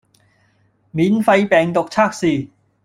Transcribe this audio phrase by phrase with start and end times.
[0.89, 2.49] 免費病毒測試